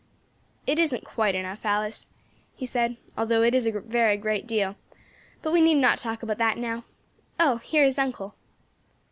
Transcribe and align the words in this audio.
"It 0.65 0.79
isn't 0.79 1.05
quite 1.05 1.35
enough, 1.35 1.63
Alice," 1.63 2.09
he 2.55 2.65
said, 2.65 2.97
"although 3.15 3.43
it 3.43 3.53
is 3.53 3.67
a 3.67 3.79
very 3.81 4.17
great 4.17 4.47
deal; 4.47 4.75
but 5.43 5.53
we 5.53 5.61
need 5.61 5.75
not 5.75 5.99
talk 5.99 6.23
about 6.23 6.39
that 6.39 6.57
now. 6.57 6.85
Oh, 7.39 7.57
here 7.57 7.83
is 7.83 7.99
uncle." 7.99 8.33